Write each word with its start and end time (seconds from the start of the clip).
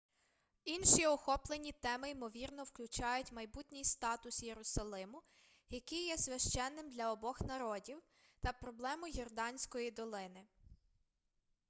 інші 0.63 1.05
охоплені 1.07 1.71
теми 1.71 2.09
ймовірно 2.09 2.63
включають 2.63 3.31
майбутній 3.31 3.83
статус 3.83 4.43
єрусалиму 4.43 5.21
який 5.69 6.05
є 6.07 6.17
священним 6.17 6.89
для 6.89 7.11
обох 7.11 7.41
народів 7.41 8.01
та 8.41 8.53
проблему 8.53 9.07
йорданської 9.07 9.91
долини 9.91 10.45